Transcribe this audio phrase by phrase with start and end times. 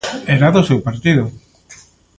[0.35, 1.23] ¡Era do seu partido!